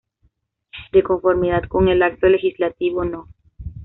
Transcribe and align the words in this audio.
De 0.91 1.03
conformidad 1.03 1.65
con 1.67 1.87
el 1.87 2.01
Acto 2.01 2.25
Legislativo 2.27 3.05
No. 3.05 3.27